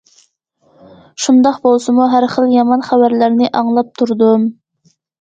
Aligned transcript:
شۇنداق 1.25 1.59
بولسىمۇ 1.69 2.09
ھەر 2.15 2.29
خىل 2.33 2.51
يامان 2.57 2.85
خەۋەرلەرنى 2.91 3.55
ئاڭلاپ 3.63 3.97
تۇردۇم. 4.03 4.53